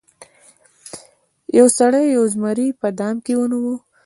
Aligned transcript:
یو 1.57 1.67
سړي 1.77 2.03
یو 2.15 2.23
زمری 2.33 2.67
په 2.79 2.87
دام 2.99 3.15
کې 3.25 3.33
ونیو. 3.37 3.75